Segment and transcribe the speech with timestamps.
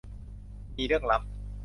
[0.77, 1.21] มีเรื่องลับ